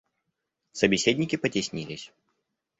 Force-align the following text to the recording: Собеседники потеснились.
Собеседники 0.71 1.35
потеснились. 1.37 2.11